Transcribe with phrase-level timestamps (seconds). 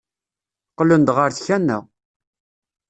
[0.71, 1.77] Qqlen-d ɣer tkanna.